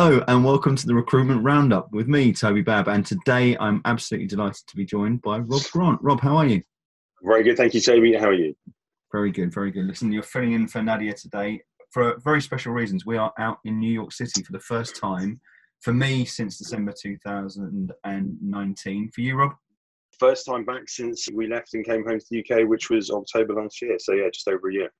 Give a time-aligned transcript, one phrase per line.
[0.00, 2.86] Hello and welcome to the Recruitment Roundup with me, Toby Babb.
[2.86, 5.98] And today I'm absolutely delighted to be joined by Rob Grant.
[6.00, 6.62] Rob, how are you?
[7.24, 8.14] Very good, thank you, Toby.
[8.14, 8.54] How are you?
[9.10, 9.86] Very good, very good.
[9.86, 11.60] Listen, you're filling in for Nadia today
[11.90, 13.06] for very special reasons.
[13.06, 15.40] We are out in New York City for the first time,
[15.80, 19.10] for me, since December 2019.
[19.12, 19.50] For you, Rob?
[20.20, 23.54] First time back since we left and came home to the UK, which was October
[23.54, 23.98] last year.
[23.98, 24.92] So, yeah, just over a year.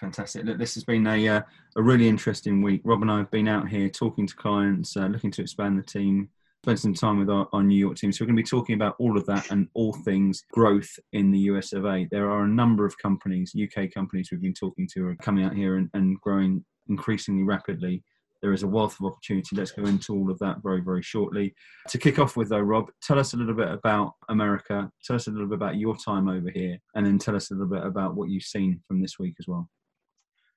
[0.00, 0.44] Fantastic.
[0.44, 1.42] Look, this has been a, uh,
[1.76, 2.82] a really interesting week.
[2.84, 5.82] Rob and I have been out here talking to clients, uh, looking to expand the
[5.82, 6.28] team,
[6.62, 8.12] spend some time with our, our, New York team.
[8.12, 11.32] So we're going to be talking about all of that and all things growth in
[11.32, 12.06] the US of A.
[12.10, 15.54] There are a number of companies, UK companies we've been talking to are coming out
[15.54, 18.04] here and, and growing increasingly rapidly.
[18.40, 19.56] There is a wealth of opportunity.
[19.56, 21.54] Let's go into all of that very, very shortly.
[21.88, 24.88] To kick off with, though, Rob, tell us a little bit about America.
[25.04, 27.54] Tell us a little bit about your time over here, and then tell us a
[27.54, 29.68] little bit about what you've seen from this week as well.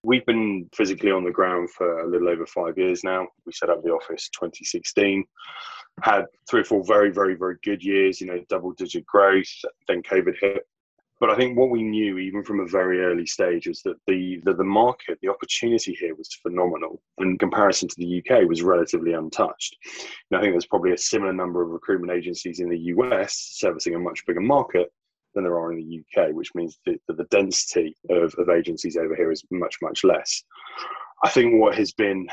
[0.04, 3.28] We've been physically on the ground for a little over five years now.
[3.46, 5.24] We set up the office 2016,
[6.02, 9.52] had three or four very, very, very good years, you know, double digit growth.
[9.88, 10.68] Then COVID hit.
[11.20, 14.42] But I think what we knew, even from a very early stage, was that the,
[14.44, 17.00] the, the market, the opportunity here was phenomenal.
[17.20, 19.78] In comparison to the UK, was relatively untouched.
[20.32, 23.94] And I think there's probably a similar number of recruitment agencies in the US servicing
[23.94, 24.92] a much bigger market
[25.34, 29.16] than there are in the UK, which means that the density of, of agencies over
[29.16, 30.44] here is much, much less.
[31.24, 32.28] I think what has been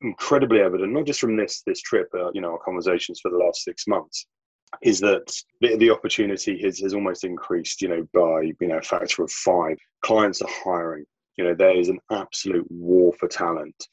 [0.00, 3.38] incredibly evident, not just from this this trip, uh, you know, our conversations for the
[3.38, 4.26] last six months,
[4.82, 8.82] is that the, the opportunity has, has almost increased, you know, by you know a
[8.82, 9.76] factor of five.
[10.02, 11.04] Clients are hiring.
[11.36, 13.86] You know, there is an absolute war for talent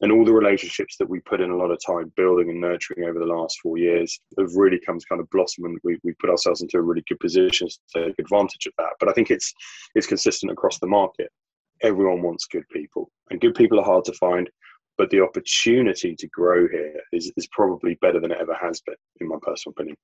[0.00, 3.08] and all the relationships that we put in a lot of time building and nurturing
[3.08, 6.12] over the last four years have really come to kind of blossom and we, we
[6.20, 8.92] put ourselves into a really good position to take advantage of that.
[9.00, 9.52] But i think it's
[9.94, 11.30] it's consistent across the market.
[11.82, 14.48] Everyone wants good people and good people are hard to find
[14.96, 18.94] but the opportunity to grow here is, is probably better than it ever has been
[19.20, 19.96] in my personal opinion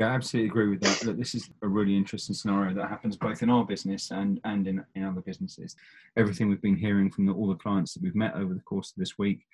[0.00, 1.04] yeah, I absolutely agree with that.
[1.04, 4.66] Look, this is a really interesting scenario that happens both in our business and, and
[4.66, 5.76] in, in other businesses.
[6.16, 8.90] Everything we've been hearing from the, all the clients that we've met over the course
[8.90, 9.46] of this week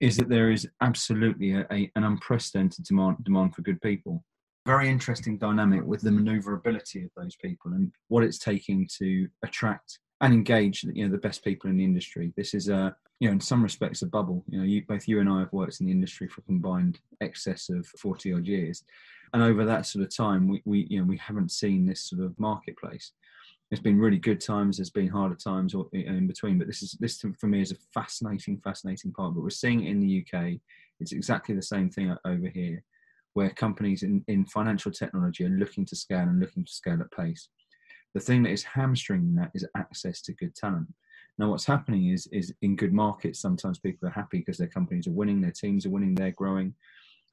[0.00, 4.22] is that there is absolutely a, a, an unprecedented demand, demand for good people.
[4.66, 10.00] Very interesting dynamic with the maneuverability of those people and what it's taking to attract
[10.20, 12.32] and engage you know the best people in the industry.
[12.36, 14.44] This is a you know in some respects a bubble.
[14.48, 17.68] You know, you, both you and I have worked in the industry for combined excess
[17.68, 18.84] of forty odd years,
[19.32, 22.22] and over that sort of time, we, we you know we haven't seen this sort
[22.22, 23.12] of marketplace.
[23.70, 26.96] There's been really good times, there's been harder times or in between, but this is
[27.00, 29.34] this for me is a fascinating, fascinating part.
[29.34, 30.60] But we're seeing it in the UK.
[31.00, 32.82] It's exactly the same thing over here,
[33.32, 37.10] where companies in, in financial technology are looking to scale and looking to scale at
[37.10, 37.48] pace.
[38.14, 40.86] The thing that is hamstringing that is access to good talent.
[41.36, 45.08] Now, what's happening is, is in good markets, sometimes people are happy because their companies
[45.08, 46.74] are winning, their teams are winning, they're growing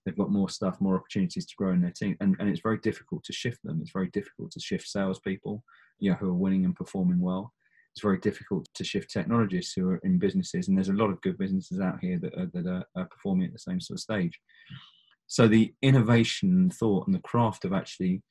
[0.05, 2.77] they've got more stuff, more opportunities to grow in their team, and, and it's very
[2.79, 3.79] difficult to shift them.
[3.81, 5.63] It's very difficult to shift salespeople,
[5.99, 7.53] you know, who are winning and performing well.
[7.93, 11.21] It's very difficult to shift technologists who are in businesses, and there's a lot of
[11.21, 14.01] good businesses out here that are, that are, are performing at the same sort of
[14.01, 14.39] stage.
[15.27, 18.21] So the innovation thought and the craft of actually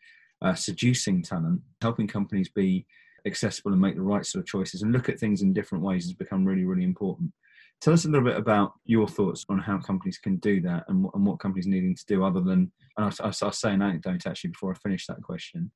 [0.43, 2.87] uh, seducing talent, helping companies be
[3.27, 6.05] accessible and make the right sort of choices and look at things in different ways
[6.05, 7.33] has become really, really important.
[7.81, 11.07] Tell us a little bit about your thoughts on how companies can do that and,
[11.15, 14.51] and what companies needing to do other than, and I'll, I'll say an anecdote actually
[14.51, 15.71] before I finish that question.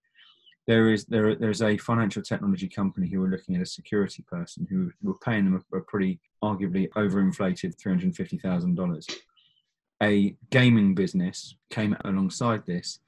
[0.67, 4.67] There is there there's a financial technology company who were looking at a security person
[4.69, 9.07] who were paying them a, a pretty arguably overinflated three hundred fifty thousand dollars.
[10.03, 13.01] A gaming business came alongside this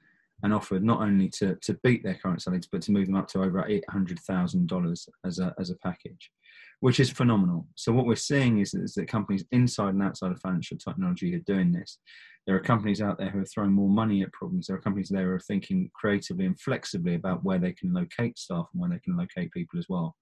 [0.43, 3.27] and offered not only to, to beat their current salaries but to move them up
[3.27, 6.31] to over eight hundred thousand dollars as a as a package
[6.79, 7.67] which is phenomenal.
[7.75, 11.39] So what we're seeing is, is that companies inside and outside of financial technology are
[11.39, 11.97] doing this.
[12.45, 14.67] There are companies out there who are throwing more money at problems.
[14.67, 18.37] There are companies there who are thinking creatively and flexibly about where they can locate
[18.37, 20.15] staff and where they can locate people as well.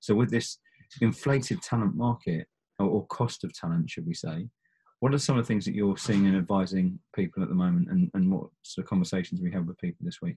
[0.00, 0.58] So with this
[1.00, 2.46] inflated talent market
[2.78, 4.48] or cost of talent, should we say,
[5.02, 7.88] what are some of the things that you're seeing and advising people at the moment
[7.90, 10.36] and, and what sort of conversations we have with people this week?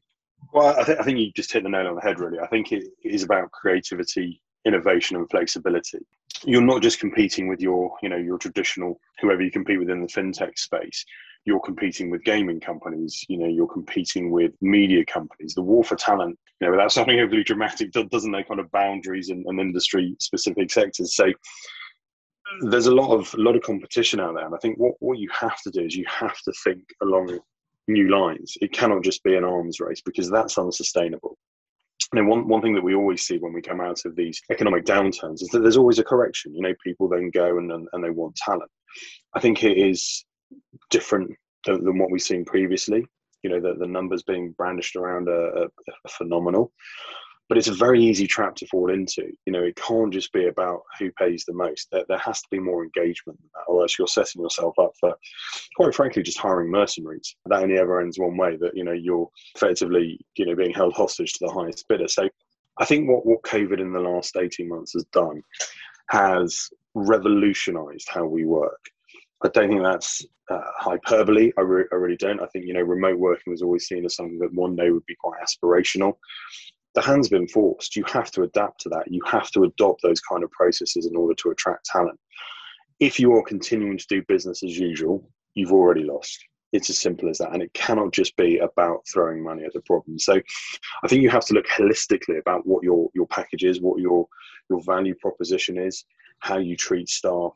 [0.56, 2.39] Well, I, th- I think you just hit the nail on the head, really.
[2.39, 6.00] I think it is about creativity innovation and flexibility.
[6.45, 10.01] You're not just competing with your, you know, your traditional whoever you compete with in
[10.01, 11.06] the fintech space.
[11.45, 13.23] You're competing with gaming companies.
[13.29, 15.53] You know, you're competing with media companies.
[15.53, 19.29] The war for talent, you know, without sounding overly dramatic, doesn't know kind of boundaries
[19.29, 21.15] and, and industry specific sectors.
[21.15, 21.31] So
[22.62, 25.19] there's a lot of a lot of competition out there, and I think what what
[25.19, 27.39] you have to do is you have to think along
[27.88, 28.57] new lines.
[28.62, 31.38] It cannot just be an arms race because that's unsustainable
[32.15, 34.86] And one, one thing that we always see when we come out of these economic
[34.86, 36.56] downturns is that there's always a correction.
[36.56, 38.71] You know, people then go and, and, and they want talent.
[39.36, 40.25] I think it is
[40.89, 41.31] different
[41.65, 43.06] than, than what we've seen previously.
[43.44, 46.71] You know, the, the numbers being brandished around are, are, are phenomenal
[47.47, 49.31] but it's a very easy trap to fall into.
[49.45, 51.89] You know, it can't just be about who pays the most.
[51.92, 54.94] There, there has to be more engagement than that, or else you're setting yourself up
[55.00, 55.15] for,
[55.75, 57.36] quite frankly, just hiring mercenaries.
[57.45, 58.57] That only ever ends one way.
[58.57, 62.07] That you know, you're effectively, you know, being held hostage to the highest bidder.
[62.07, 62.27] So,
[62.80, 65.44] I think what what COVID in the last eighteen months has done
[66.09, 68.80] has revolutionised how we work.
[69.44, 71.51] I don't think that's uh, hyperbole.
[71.57, 72.42] I, re- I, really don't.
[72.42, 75.06] I think you know remote working was always seen as something that one day would
[75.06, 76.13] be quite aspirational
[76.95, 77.95] the hand's been forced.
[77.95, 79.03] You have to adapt to that.
[79.07, 82.19] You have to adopt those kind of processes in order to attract talent.
[83.00, 86.44] If you are continuing to do business as usual, you've already lost.
[86.71, 87.53] It's as simple as that.
[87.53, 90.18] And it cannot just be about throwing money at the problem.
[90.18, 90.39] So
[91.03, 94.27] I think you have to look holistically about what your, your package is, what your,
[94.69, 96.06] your value proposition is,
[96.39, 97.51] how you treat staff,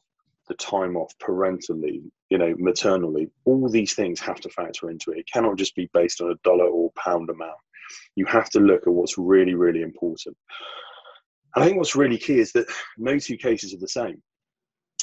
[0.50, 3.30] the time off, parental leave, you know, maternal leave.
[3.46, 5.20] All these things have to factor into it.
[5.20, 7.60] It cannot just be based on a dollar or pound amount
[8.16, 10.36] you have to look at what's really, really important.
[11.56, 14.22] I think what's really key is that no two cases are the same.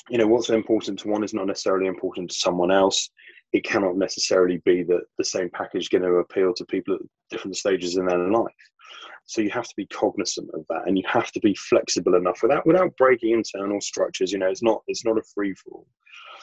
[0.09, 3.11] You know, what's important to one is not necessarily important to someone else.
[3.53, 7.01] It cannot necessarily be that the same package is going to appeal to people at
[7.31, 8.53] different stages in their life.
[9.25, 12.39] So you have to be cognizant of that, and you have to be flexible enough
[12.43, 14.31] without without breaking internal structures.
[14.31, 15.87] You know, it's not it's not a free for all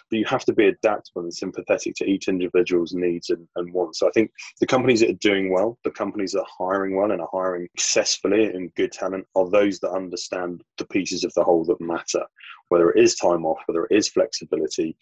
[0.09, 3.99] but you have to be adaptable and sympathetic to each individual's needs and, and wants.
[3.99, 7.11] So I think the companies that are doing well, the companies that are hiring well
[7.11, 11.43] and are hiring successfully and good talent are those that understand the pieces of the
[11.43, 12.23] whole that matter,
[12.69, 14.95] whether it is time off, whether it is flexibility,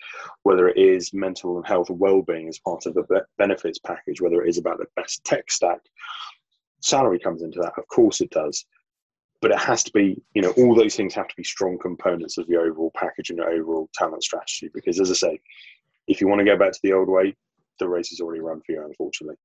[0.44, 4.50] whether it is mental and health well-being as part of the benefits package, whether it
[4.50, 5.80] is about the best tech stack.
[6.82, 8.66] Salary comes into that, of course it does
[9.42, 12.38] but it has to be, you know, all those things have to be strong components
[12.38, 14.70] of the overall package and the overall talent strategy.
[14.74, 15.40] Because as I say,
[16.08, 17.36] if you want to go back to the old way,
[17.80, 19.36] the race is already run for you, unfortunately.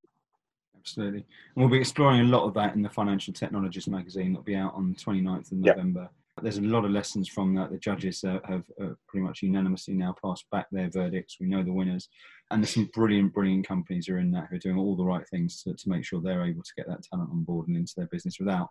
[0.78, 1.20] Absolutely.
[1.54, 4.54] And we'll be exploring a lot of that in the Financial Technologist magazine that'll be
[4.54, 6.00] out on the 29th of November.
[6.02, 6.10] Yep.
[6.42, 7.70] There's a lot of lessons from that.
[7.70, 11.38] The judges uh, have uh, pretty much unanimously now passed back their verdicts.
[11.40, 12.10] We know the winners.
[12.50, 15.04] And there's some brilliant, brilliant companies who are in that who are doing all the
[15.04, 17.76] right things to, to make sure they're able to get that talent on board and
[17.76, 18.68] into their business without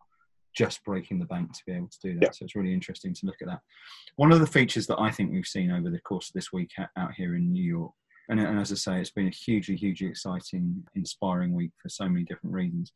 [0.56, 2.24] just breaking the bank to be able to do that.
[2.24, 2.32] Yeah.
[2.32, 3.60] So it's really interesting to look at that.
[4.16, 6.72] One of the features that I think we've seen over the course of this week
[6.98, 7.92] out here in New York,
[8.30, 12.10] and, and as I say, it's been a hugely, hugely exciting, inspiring week for so
[12.10, 12.92] many different reasons.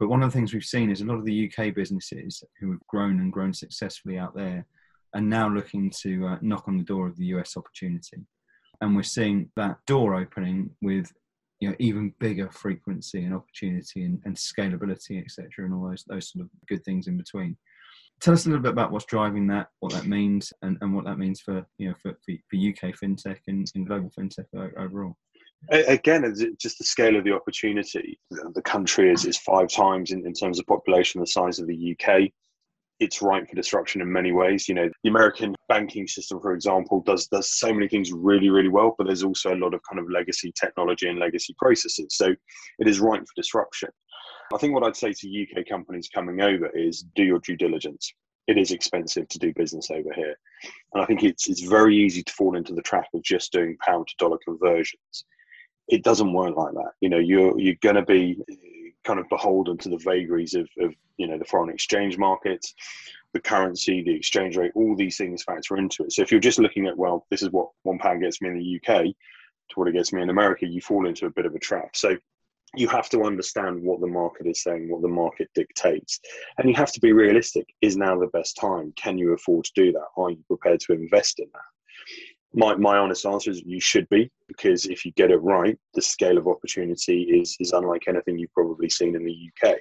[0.00, 2.72] But one of the things we've seen is a lot of the UK businesses who
[2.72, 4.66] have grown and grown successfully out there
[5.14, 8.26] are now looking to uh, knock on the door of the US opportunity.
[8.80, 11.12] And we're seeing that door opening with
[11.60, 16.30] you know even bigger frequency and opportunity and, and scalability etc and all those those
[16.30, 17.56] sort of good things in between.
[18.20, 21.04] Tell us a little bit about what's driving that what that means and, and what
[21.04, 24.46] that means for you know for, for, for uk fintech and, and global fintech
[24.78, 25.16] overall.
[25.70, 28.18] Again it's just the scale of the opportunity.
[28.30, 31.96] The country is, is five times in, in terms of population the size of the
[31.98, 32.30] uk
[33.00, 34.68] it's ripe for disruption in many ways.
[34.68, 38.68] You know, the American banking system, for example, does does so many things really, really
[38.68, 42.08] well, but there's also a lot of kind of legacy technology and legacy processes.
[42.10, 42.34] So
[42.78, 43.90] it is ripe for disruption.
[44.52, 48.12] I think what I'd say to UK companies coming over is do your due diligence.
[48.46, 50.36] It is expensive to do business over here.
[50.92, 53.76] And I think it's it's very easy to fall into the trap of just doing
[53.84, 55.24] pound to dollar conversions.
[55.88, 56.92] It doesn't work like that.
[57.00, 58.38] You know, you're you're gonna be
[59.04, 62.74] kind of beholden to the vagaries of, of you know the foreign exchange markets
[63.32, 66.12] the currency the exchange rate all these things factor into it.
[66.12, 68.58] So if you're just looking at well this is what one pound gets me in
[68.58, 71.54] the uk to what it gets me in america you fall into a bit of
[71.54, 71.96] a trap.
[71.96, 72.16] So
[72.76, 76.20] you have to understand what the market is saying what the market dictates
[76.58, 77.66] and you have to be realistic.
[77.80, 78.92] Is now the best time?
[78.96, 80.06] Can you afford to do that?
[80.16, 81.73] Are you prepared to invest in that
[82.54, 86.02] my, my honest answer is you should be because if you get it right the
[86.02, 89.76] scale of opportunity is is unlike anything you've probably seen in the uk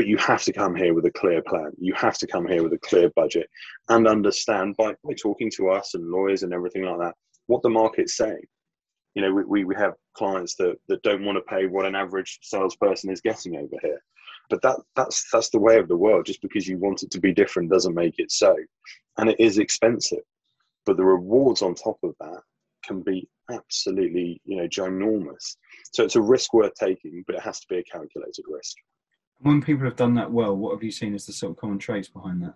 [0.00, 1.72] but you have to come here with a clear plan.
[1.78, 3.50] You have to come here with a clear budget
[3.90, 7.14] and understand by, by talking to us and lawyers and everything like that
[7.48, 8.44] what the market's saying.
[9.14, 12.38] You know we, we have clients that, that don't want to pay what an average
[12.40, 14.00] salesperson is getting over here.
[14.48, 16.24] But that that's that's the way of the world.
[16.24, 18.56] Just because you want it to be different doesn't make it so.
[19.18, 20.24] And it is expensive
[20.86, 22.40] but the rewards on top of that
[22.84, 25.56] can be absolutely you know ginormous.
[25.92, 28.76] So it's a risk worth taking but it has to be a calculated risk.
[29.38, 31.78] When people have done that well what have you seen as the sort of common
[31.78, 32.54] traits behind that?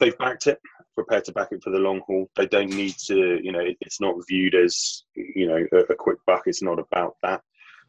[0.00, 0.60] They've backed it
[0.94, 2.30] prepared to back it for the long haul.
[2.36, 6.18] They don't need to you know it's not viewed as you know a, a quick
[6.26, 6.44] buck.
[6.46, 7.42] It's not about that.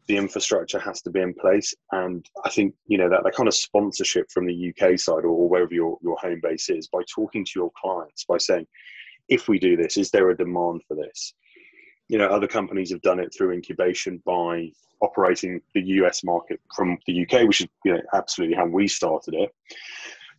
[0.06, 1.74] The infrastructure has to be in place.
[1.90, 5.48] And I think, you know, that, that kind of sponsorship from the UK side or
[5.48, 8.68] wherever your, your home base is by talking to your clients, by saying,
[9.28, 11.34] if we do this, is there a demand for this?
[12.08, 14.70] You know, other companies have done it through incubation by
[15.02, 19.34] operating the US market from the UK, which is you know absolutely how we started
[19.34, 19.50] it.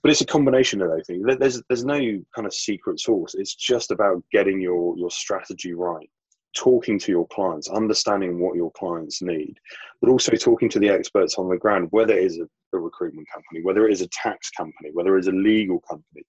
[0.02, 1.26] But it's a combination of those things.
[1.40, 2.00] There's there's no
[2.34, 3.36] kind of secret sauce.
[3.36, 6.10] It's just about getting your your strategy right
[6.58, 9.60] talking to your clients, understanding what your clients need,
[10.02, 13.28] but also talking to the experts on the ground, whether it is a, a, recruitment
[13.32, 16.24] company, whether it is a tax company, whether it is a legal company,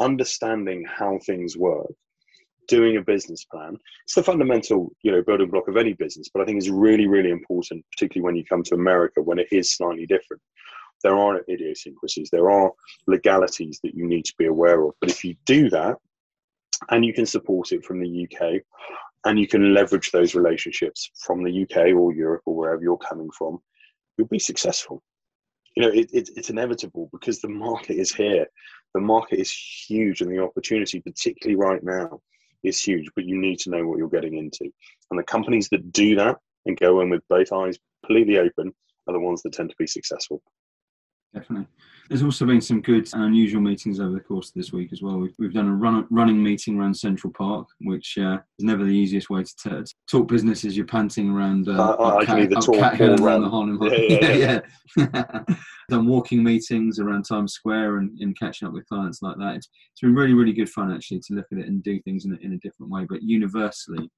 [0.00, 1.92] understanding how things work,
[2.68, 3.76] doing a business plan.
[4.04, 7.06] It's the fundamental, you know, building block of any business, but I think it's really,
[7.06, 10.42] really important, particularly when you come to America, when it is slightly different.
[11.02, 12.72] There are idiosyncrasies, there are
[13.06, 14.94] legalities that you need to be aware of.
[15.00, 15.96] But if you do that,
[16.90, 18.62] and you can support it from the UK,
[19.24, 23.30] and you can leverage those relationships from the UK or Europe or wherever you're coming
[23.36, 23.58] from,
[24.16, 25.02] you'll be successful.
[25.76, 28.46] You know, it, it, it's inevitable because the market is here.
[28.94, 32.20] The market is huge, and the opportunity, particularly right now,
[32.62, 33.08] is huge.
[33.14, 34.72] But you need to know what you're getting into.
[35.10, 38.72] And the companies that do that and go in with both eyes completely open
[39.06, 40.42] are the ones that tend to be successful
[41.34, 41.66] definitely.
[42.08, 45.00] There's also been some good and unusual meetings over the course of this week as
[45.00, 45.16] well.
[45.16, 48.90] We've, we've done a run, running meeting around Central Park, which uh, is never the
[48.90, 51.68] easiest way to t- talk business as you're panting around.
[51.68, 53.78] Uh, uh, I can the talk Cat Hill around the Harlem.
[53.82, 54.60] Yeah, yeah,
[54.96, 55.08] yeah.
[55.14, 55.42] yeah.
[55.88, 59.56] done walking meetings around Times Square and, and catching up with clients like that.
[59.56, 62.24] It's, it's been really, really good fun actually to look at it and do things
[62.24, 63.06] in a, in a different way.
[63.08, 64.10] But universally,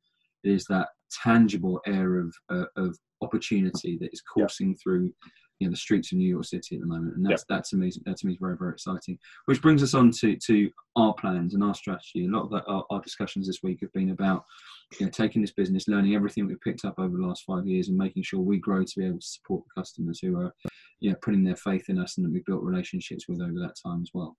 [0.44, 0.88] it is that
[1.22, 4.76] tangible air of, uh, of opportunity that is coursing yeah.
[4.82, 5.12] through
[5.58, 7.46] you know the streets of New York City at the moment, and that's yep.
[7.48, 8.02] that's amazing.
[8.06, 9.18] That to me is very very exciting.
[9.46, 12.26] Which brings us on to to our plans and our strategy.
[12.26, 14.44] A lot of our, our, discussions this week have been about
[14.98, 17.88] you know taking this business, learning everything we've picked up over the last five years,
[17.88, 20.52] and making sure we grow to be able to support the customers who are
[21.00, 23.76] you know putting their faith in us and that we've built relationships with over that
[23.82, 24.36] time as well.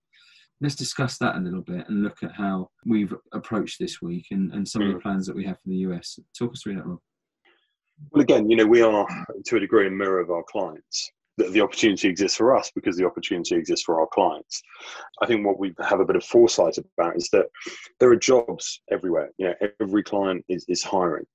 [0.60, 4.52] Let's discuss that a little bit and look at how we've approached this week and,
[4.52, 4.88] and some mm.
[4.88, 5.02] of the mm.
[5.02, 6.18] plans that we have for the US.
[6.36, 6.98] Talk us through that, Rob.
[8.10, 9.06] Well, again, you know, we are
[9.46, 11.10] to a degree a mirror of our clients.
[11.36, 14.62] The, the opportunity exists for us because the opportunity exists for our clients.
[15.22, 17.46] I think what we have a bit of foresight about is that
[18.00, 19.30] there are jobs everywhere.
[19.38, 21.26] You know, every client is, is hiring,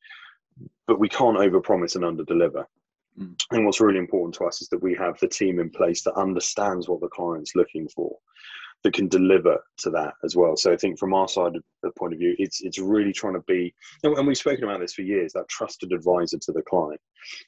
[0.88, 2.65] but we can't overpromise and underdeliver.
[3.20, 3.36] Mm.
[3.51, 6.15] And what's really important to us is that we have the team in place that
[6.15, 8.17] understands what the client's looking for
[8.84, 10.58] that can deliver to that as well.
[10.58, 13.34] So I think from our side of the point of view, it's it's really trying
[13.34, 13.74] to be,
[14.04, 17.00] and we've spoken about this for years, that trusted advisor to the client.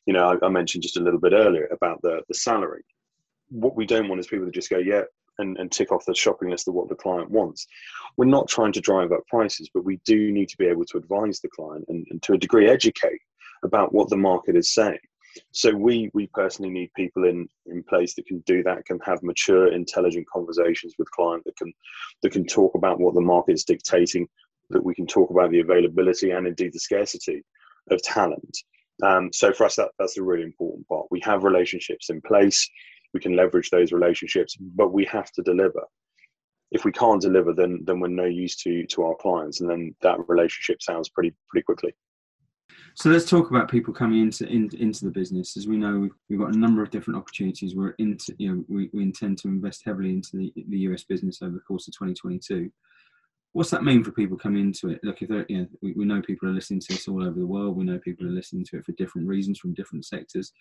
[0.05, 2.83] You know, I, I mentioned just a little bit earlier about the the salary.
[3.49, 5.03] What we don't want is people to just go, yeah,
[5.39, 7.67] and, and tick off the shopping list of what the client wants.
[8.17, 10.97] We're not trying to drive up prices, but we do need to be able to
[10.97, 13.19] advise the client and, and to a degree educate
[13.63, 14.97] about what the market is saying.
[15.51, 19.23] So we we personally need people in in place that can do that, can have
[19.23, 21.73] mature, intelligent conversations with client that can
[22.21, 24.27] that can talk about what the market's dictating,
[24.69, 27.43] that we can talk about the availability and indeed the scarcity
[27.91, 28.57] of talent.
[29.03, 31.07] Um, so for us, that, that's a really important part.
[31.11, 32.67] We have relationships in place.
[33.13, 35.83] We can leverage those relationships, but we have to deliver.
[36.71, 39.95] If we can't deliver, then then we're no use to to our clients, and then
[40.01, 41.93] that relationship sounds pretty pretty quickly.
[42.97, 45.57] So let's talk about people coming into in, into the business.
[45.57, 47.75] As we know, we've, we've, got a number of different opportunities.
[47.75, 51.41] We're into, you know, we, we intend to invest heavily into the, the US business
[51.41, 52.71] over the course of 2022.
[53.51, 55.01] What's that mean for people coming into it?
[55.03, 57.37] Look, if they're, you know, we, we know people are listening to us all over
[57.37, 57.75] the world.
[57.75, 60.53] We know people are listening to it for different reasons from different sectors.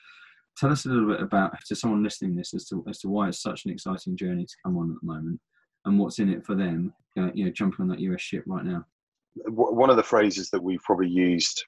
[0.57, 3.29] Tell us a little bit about to someone listening this as to as to why
[3.29, 5.41] it's such an exciting journey to come on at the moment,
[5.85, 6.93] and what's in it for them.
[7.19, 8.85] Uh, you know, jumping on that US ship right now.
[9.47, 11.65] One of the phrases that we've probably used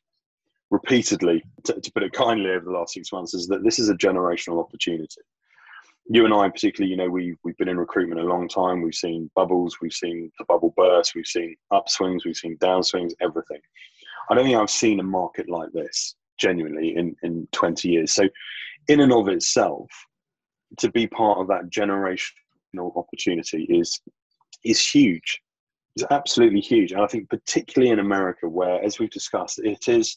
[0.71, 3.89] repeatedly, to, to, put it kindly, over the last six months is that this is
[3.89, 5.21] a generational opportunity.
[6.09, 8.81] You and I, particularly, you know, we we've been in recruitment a long time.
[8.81, 13.61] We've seen bubbles, we've seen the bubble burst, we've seen upswings, we've seen downswings, everything.
[14.31, 18.13] I don't think I've seen a market like this genuinely in in 20 years.
[18.13, 18.29] So,
[18.89, 19.89] in and of itself,
[20.79, 24.01] to be part of that generational opportunity is
[24.65, 25.41] is huge.
[25.97, 30.17] It's absolutely huge, and I think particularly in America, where, as we've discussed, it is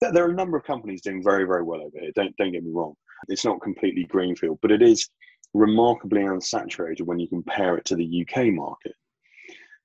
[0.00, 2.10] there are a number of companies doing very, very well over here.
[2.14, 2.94] Don't don't get me wrong.
[3.28, 5.08] It's not completely greenfield, but it is
[5.54, 8.94] remarkably unsaturated when you compare it to the UK market.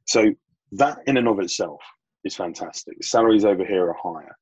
[0.06, 0.34] So
[0.74, 1.82] that in and of itself
[2.24, 3.04] is fantastic.
[3.04, 4.36] Salaries over here are higher.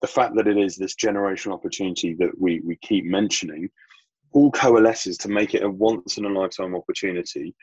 [0.00, 3.68] The fact that it is this generational opportunity that we, we keep mentioning
[4.32, 7.54] all coalesces to make it a once in a lifetime opportunity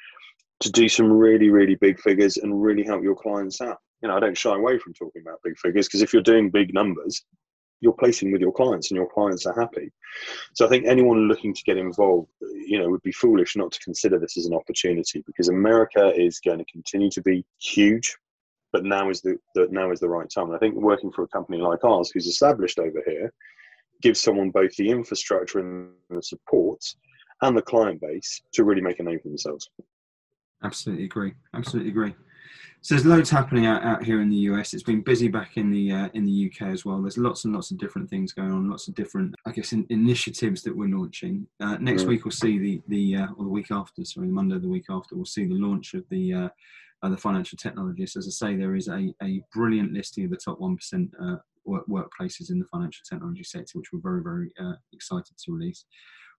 [0.59, 4.15] to do some really, really big figures and really help your clients out you know,
[4.15, 7.23] I don't shy away from talking about big figures because if you're doing big numbers,
[7.79, 9.91] you're placing with your clients and your clients are happy.
[10.53, 13.79] So I think anyone looking to get involved, you know, would be foolish not to
[13.79, 18.15] consider this as an opportunity because America is going to continue to be huge,
[18.71, 20.47] but now is the, the now is the right time.
[20.47, 23.31] And I think working for a company like ours, who's established over here,
[24.01, 26.83] gives someone both the infrastructure and the support
[27.41, 29.69] and the client base to really make a name for themselves.
[30.63, 31.33] Absolutely agree.
[31.53, 32.15] Absolutely agree.
[32.87, 34.73] So there's loads happening out, out here in the US.
[34.73, 37.01] It's been busy back in the uh, in the UK as well.
[37.01, 38.69] There's lots and lots of different things going on.
[38.69, 41.47] Lots of different, I guess, in, initiatives that we're launching.
[41.59, 42.07] Uh, next mm.
[42.07, 45.17] week we'll see the the uh, or the week after, sorry, Monday the week after,
[45.17, 46.49] we'll see the launch of the uh,
[47.03, 48.15] uh, the financial technologists.
[48.15, 51.35] As I say, there is a, a brilliant listing of the top one percent uh,
[51.65, 54.53] work, workplaces in the financial technology sector, which we're very very
[54.93, 55.83] excited to release.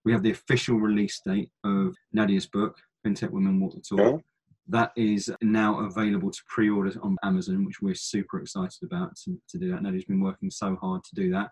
[0.03, 2.75] We have the official release date of Nadia's book,
[3.05, 4.23] FinTech Women Walk the Talk.
[4.69, 9.57] That is now available to pre-order on Amazon, which we're super excited about to, to
[9.57, 9.81] do that.
[9.81, 11.49] Nadia's been working so hard to do that.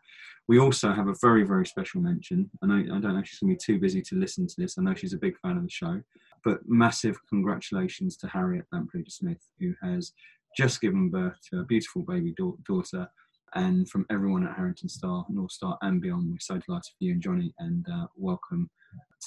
[0.48, 2.50] We also have a very, very special mention.
[2.62, 4.78] I know I don't know if she's to be too busy to listen to this.
[4.78, 6.00] I know she's a big fan of the show,
[6.44, 10.14] but massive congratulations to Harriet Lamplugh Smith, who has
[10.56, 13.10] just given birth to a beautiful baby daughter.
[13.56, 17.14] And from everyone at Harrington Starr, North Star, and beyond, we're so delighted for you
[17.14, 18.70] and Johnny, and uh, welcome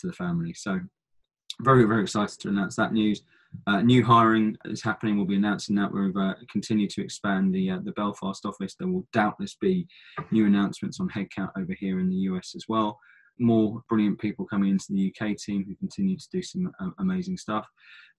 [0.01, 0.55] to the family.
[0.55, 0.79] So,
[1.63, 3.23] very, very excited to announce that news.
[3.67, 5.17] Uh, new hiring is happening.
[5.17, 5.93] We'll be announcing that.
[5.93, 8.75] We've uh, continued to expand the uh, the Belfast office.
[8.75, 9.87] There will doubtless be
[10.31, 12.99] new announcements on headcount over here in the US as well.
[13.39, 17.37] More brilliant people coming into the UK team who continue to do some uh, amazing
[17.37, 17.67] stuff.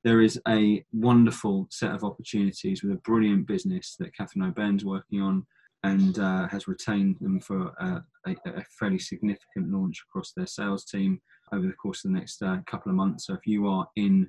[0.03, 5.21] There is a wonderful set of opportunities with a brilliant business that Catherine O'Ben's working
[5.21, 5.45] on
[5.83, 10.85] and uh, has retained them for uh, a, a, fairly significant launch across their sales
[10.85, 11.19] team
[11.51, 13.25] over the course of the next couple of months.
[13.25, 14.27] So if you are in uh,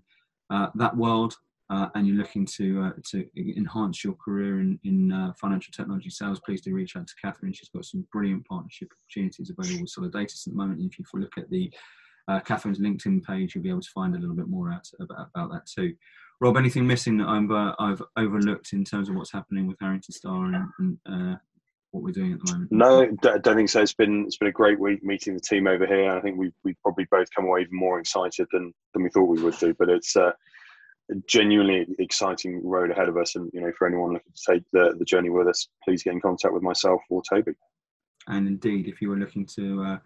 [0.74, 1.36] that world
[1.72, 6.10] uh, and you're looking to uh, to enhance your career in, in uh, financial technology
[6.10, 7.52] sales, please do reach out to Catherine.
[7.52, 10.80] She's got some brilliant partnership opportunities available with Solidatus at the moment.
[10.80, 11.72] And if you look at the
[12.28, 15.28] uh, Catherine's LinkedIn page, you'll be able to find a little bit more out about,
[15.34, 15.94] about that too.
[16.42, 20.12] Rob, anything missing that I've, uh, I've overlooked in terms of what's happening with Harrington
[20.12, 21.38] Starr and, and
[21.92, 22.72] what we're doing at the moment?
[22.72, 23.82] No, don't think so.
[23.82, 26.10] It's been it's been a great week meeting the team over here.
[26.10, 29.28] I think we we probably both come away even more excited than than we thought
[29.28, 29.74] we would do.
[29.74, 30.32] But it's uh,
[31.10, 33.36] a genuinely exciting road ahead of us.
[33.36, 36.14] And you know, for anyone looking to take the the journey with us, please get
[36.14, 37.52] in contact with myself or Toby.
[38.26, 39.98] And indeed, if you are looking to uh,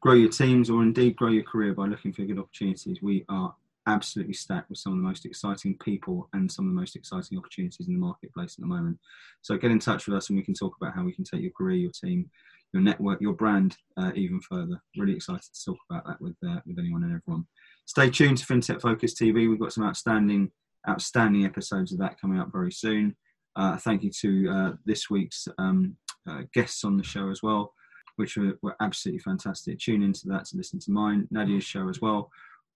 [0.00, 3.54] grow your teams or indeed grow your career by looking for good opportunities, we are
[3.90, 7.36] absolutely stacked with some of the most exciting people and some of the most exciting
[7.36, 8.98] opportunities in the marketplace at the moment.
[9.42, 11.42] So get in touch with us and we can talk about how we can take
[11.42, 12.30] your career, your team,
[12.72, 14.80] your network, your brand uh, even further.
[14.96, 17.46] Really excited to talk about that with uh, with anyone and everyone.
[17.86, 19.48] Stay tuned to FinTech Focus TV.
[19.48, 20.50] We've got some outstanding
[20.88, 23.16] outstanding episodes of that coming up very soon.
[23.56, 25.96] Uh, thank you to uh, this week's um,
[26.28, 27.74] uh, guests on the show as well,
[28.16, 29.78] which were, were absolutely fantastic.
[29.80, 32.30] Tune into that to listen to mine, Nadia's show as well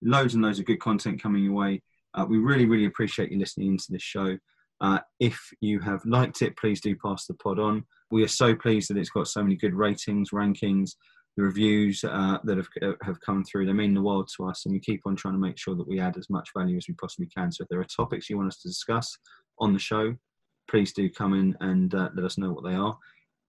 [0.04, 1.82] loads and loads of good content coming your way.
[2.14, 4.38] Uh, we really, really appreciate you listening into this show.
[4.80, 7.84] Uh, if you have liked it, please do pass the pod on.
[8.10, 10.92] We are so pleased that it's got so many good ratings, rankings,
[11.36, 13.66] the reviews uh, that have, uh, have come through.
[13.66, 15.88] They mean the world to us, and we keep on trying to make sure that
[15.88, 17.50] we add as much value as we possibly can.
[17.50, 19.16] So if there are topics you want us to discuss
[19.58, 20.14] on the show,
[20.70, 22.96] please do come in and uh, let us know what they are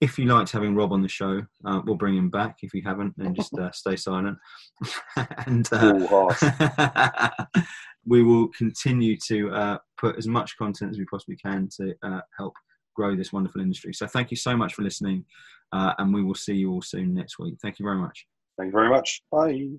[0.01, 2.57] if you liked having Rob on the show, uh, we'll bring him back.
[2.61, 4.37] If you haven't, then just uh, stay silent.
[5.47, 7.29] and uh,
[8.05, 12.19] we will continue to uh, put as much content as we possibly can to uh,
[12.37, 12.53] help
[12.95, 13.93] grow this wonderful industry.
[13.93, 15.25] So thank you so much for listening,
[15.71, 17.55] uh, and we will see you all soon next week.
[17.61, 18.25] Thank you very much.
[18.57, 19.21] Thank you very much.
[19.31, 19.69] Bye.